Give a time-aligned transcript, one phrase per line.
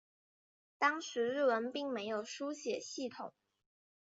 [0.79, 3.35] 当时日文并没有书写系统。